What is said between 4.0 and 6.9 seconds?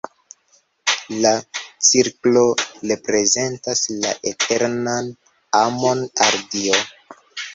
la eternan amon al Dio.